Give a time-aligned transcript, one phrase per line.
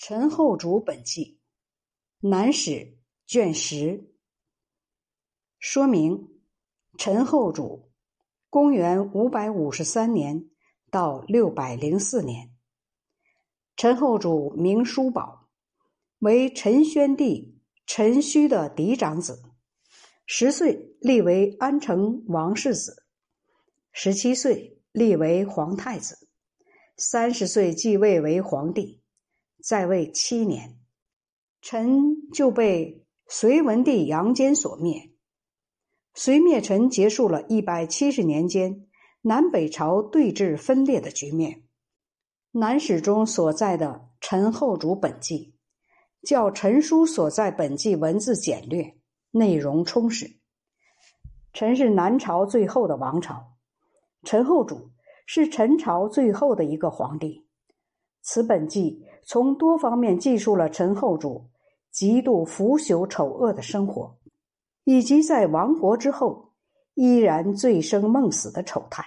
[0.00, 1.40] 陈后主本纪，
[2.20, 4.14] 南史卷十。
[5.58, 6.40] 说明：
[6.96, 7.90] 陈后主，
[8.48, 10.50] 公元五百五十三年
[10.88, 12.54] 到六百零四年。
[13.76, 15.48] 陈后主名叔宝，
[16.20, 19.42] 为陈宣帝陈顼的嫡长子。
[20.26, 23.02] 十岁立为安成王世子，
[23.90, 26.28] 十七岁立为皇太子，
[26.96, 29.02] 三十岁继位为皇帝。
[29.62, 30.78] 在位七年，
[31.60, 35.10] 陈就被隋文帝杨坚所灭。
[36.14, 38.88] 隋灭陈结束了一百七十年间
[39.22, 41.64] 南北朝对峙分裂的局面。
[42.52, 45.54] 南史中所在的陈后主本纪，
[46.22, 48.96] 较陈书所在本纪文字简略，
[49.30, 50.40] 内容充实。
[51.52, 53.56] 陈是南朝最后的王朝，
[54.22, 54.90] 陈后主
[55.26, 57.47] 是陈朝最后的一个皇帝。
[58.22, 61.48] 此本纪从多方面记述了陈后主
[61.90, 64.16] 极度腐朽丑恶的生活，
[64.84, 66.52] 以及在亡国之后
[66.94, 69.04] 依然醉生梦死的丑态。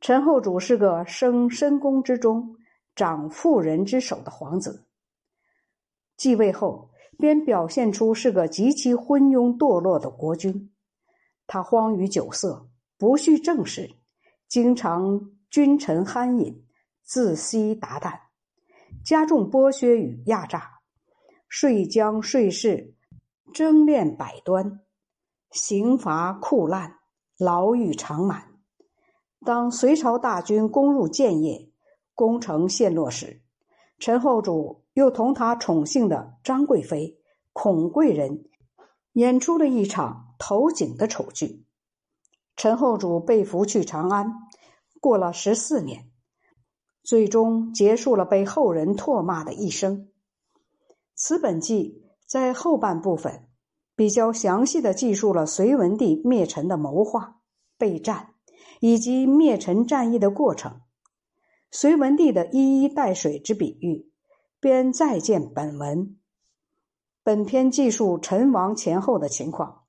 [0.00, 2.56] 陈后主是个生深宫之中、
[2.94, 4.86] 长妇人之手的皇子，
[6.16, 10.70] 继位后便表现出是个极其昏庸堕落的国君。
[11.46, 13.90] 他荒于酒色，不恤政事，
[14.48, 16.63] 经常君臣酣饮。
[17.04, 18.18] 自私达旦，
[19.04, 20.80] 加重剥削与压榨，
[21.48, 22.94] 税将税事
[23.52, 24.80] 争炼百端，
[25.50, 26.96] 刑罚酷滥，
[27.36, 28.54] 牢狱长满。
[29.44, 31.70] 当隋朝大军攻入建业，
[32.14, 33.42] 攻城陷落时，
[33.98, 37.20] 陈后主又同他宠幸的张贵妃、
[37.52, 38.46] 孔贵人
[39.12, 41.66] 演出了一场投井的丑剧。
[42.56, 44.32] 陈后主被俘去长安，
[45.00, 46.10] 过了十四年。
[47.04, 50.08] 最终结束了被后人唾骂的一生。
[51.14, 53.46] 此本纪在后半部分
[53.94, 57.36] 比较详细的记述了隋文帝灭陈的谋划、
[57.78, 58.30] 备战
[58.80, 60.80] 以及灭陈战役的过程。
[61.70, 64.10] 隋文帝的一衣带水之比喻，
[64.58, 66.16] 便再见本文。
[67.22, 69.82] 本篇记述陈亡前后的情况，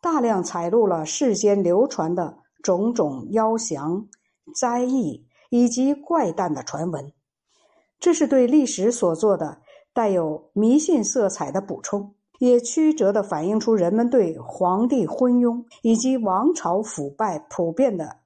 [0.00, 4.08] 大量采录了世间流传的种种妖祥
[4.60, 5.26] 灾异。
[5.50, 7.12] 以及怪诞的传闻，
[7.98, 9.62] 这是对历史所做的
[9.92, 18.20] 带有迷信色彩的补充，也曲折的反映出人们对皇帝昏庸以及王朝腐败普遍的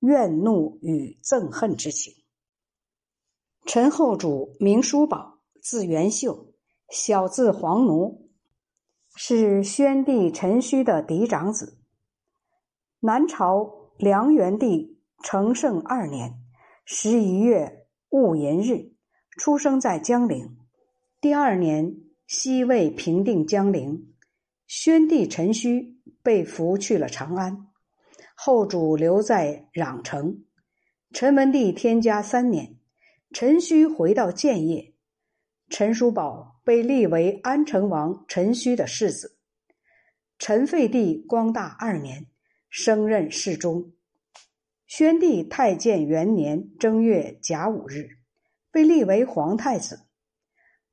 [0.00, 2.12] 怨怒与憎恨之情。
[3.64, 6.52] 陈后主名叔宝，字元秀，
[6.90, 8.28] 小字黄奴，
[9.16, 11.78] 是宣帝陈顼的嫡长子。
[13.00, 16.45] 南朝梁元帝成圣二年。
[16.88, 18.92] 十一月戊寅日，
[19.36, 20.56] 出生在江陵。
[21.20, 21.96] 第二年，
[22.28, 24.14] 西魏平定江陵，
[24.68, 27.66] 宣帝陈顼被俘去了长安，
[28.36, 30.44] 后主留在壤城。
[31.12, 32.76] 陈文帝天嘉三年，
[33.32, 34.94] 陈顼回到建业，
[35.68, 39.36] 陈叔宝被立为安成王陈顼的世子。
[40.38, 42.28] 陈废帝光大二年，
[42.70, 43.90] 升任侍中。
[44.86, 48.18] 宣帝太建元年正月甲午日，
[48.70, 50.06] 被立为皇太子。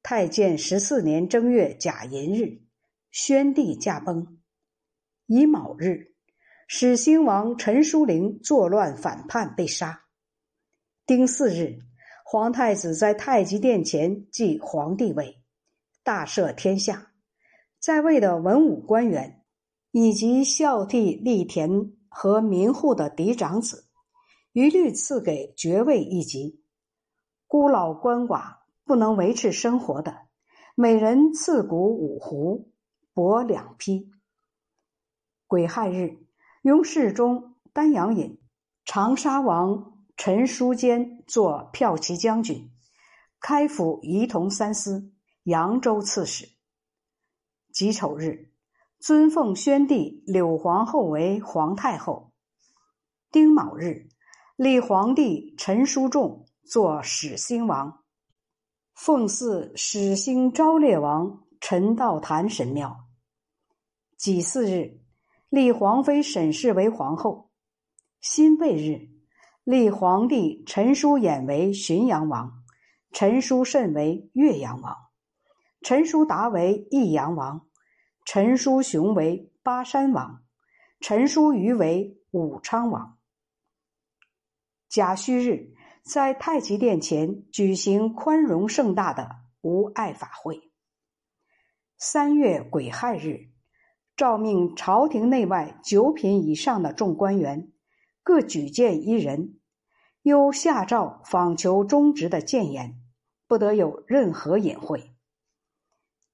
[0.01, 2.63] 太建十四年正月甲寅日，
[3.11, 4.39] 宣帝驾崩。
[5.27, 6.11] 乙卯日，
[6.67, 10.05] 始兴王陈叔陵作乱反叛被杀。
[11.05, 11.77] 丁巳日，
[12.25, 15.37] 皇太子在太极殿前继皇帝位，
[16.03, 17.11] 大赦天下。
[17.79, 19.43] 在位的文武官员
[19.91, 21.93] 以及孝悌立田。
[22.16, 23.88] 和民户的嫡长子，
[24.51, 26.62] 一律赐给爵位一级；
[27.47, 30.16] 孤老鳏寡不能维持生活的，
[30.75, 32.68] 每人赐谷五斛，
[33.16, 34.12] 帛两匹。
[35.47, 36.25] 癸亥日，
[36.62, 38.40] 雍世中丹阳尹
[38.85, 42.72] 长沙王陈叔坚做骠骑将军，
[43.40, 45.12] 开府仪同三司，
[45.44, 46.48] 扬州刺史。
[47.71, 48.52] 己丑日。
[49.05, 52.31] 尊奉宣帝柳皇后为皇太后。
[53.33, 54.07] 丁卯日，
[54.55, 58.01] 立皇帝陈叔仲做始兴王，
[58.95, 62.95] 奉祀始兴昭烈王陈道坛神庙。
[64.15, 65.01] 己巳日，
[65.49, 67.49] 立皇妃沈氏为皇后。
[68.21, 69.09] 辛未日，
[69.65, 72.53] 立皇帝陈叔衍为浔阳王，
[73.11, 74.95] 陈叔慎为岳阳王，
[75.81, 77.67] 陈叔达为益阳王。
[78.25, 80.43] 陈叔雄为巴山王，
[81.01, 83.17] 陈叔虞为武昌王。
[84.87, 85.73] 甲戌日，
[86.03, 89.29] 在太极殿前举行宽容盛大的
[89.61, 90.71] 无碍法会。
[91.97, 93.49] 三月癸亥日，
[94.15, 97.73] 诏命朝廷内外九品以上的众官员
[98.23, 99.59] 各举荐一人，
[100.21, 103.01] 又下诏访求忠直的谏言，
[103.47, 105.13] 不得有任何隐晦。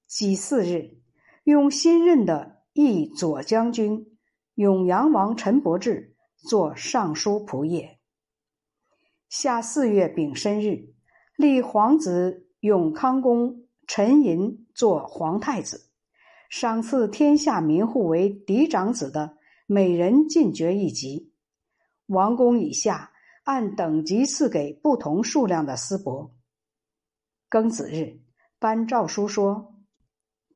[0.06, 0.99] 己巳日，
[1.44, 4.18] 用新任的义左将军
[4.54, 7.98] 永阳王陈伯志做尚书仆射。
[9.28, 10.92] 夏四月丙申日，
[11.36, 15.90] 立皇子永康公陈寅做皇太子，
[16.50, 21.32] 赏赐天下民户为嫡长子的每人进爵一级。
[22.06, 23.12] 王公以下
[23.44, 26.30] 按等级赐给不同数量的丝帛。
[27.48, 28.20] 庚子日，
[28.58, 29.69] 颁诏书说。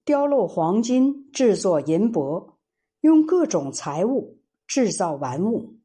[0.05, 2.59] 雕镂黄金，制作银箔，
[3.01, 5.79] 用各种财物制造玩物，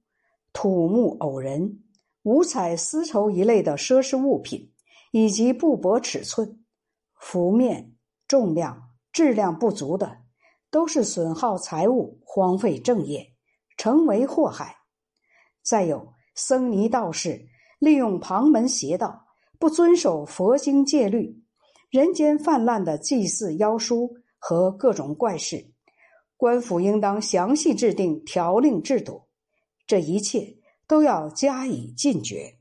[0.52, 1.84] 土木偶人、
[2.24, 4.74] 五彩丝绸一类的奢侈物品，
[5.12, 6.62] 以及布帛尺寸、
[7.16, 7.96] 幅面、
[8.28, 10.18] 重量、质量不足的，
[10.70, 13.34] 都是损耗财物、荒废正业，
[13.78, 14.80] 成为祸害。
[15.64, 17.48] 再有僧尼道士
[17.80, 19.28] 利用旁门邪道，
[19.58, 21.42] 不遵守佛经戒律。
[21.90, 25.72] 人间泛滥的祭祀妖书和各种怪事，
[26.38, 29.24] 官府应当详细制定条令制度，
[29.88, 30.56] 这一切
[30.88, 32.59] 都要加以禁绝。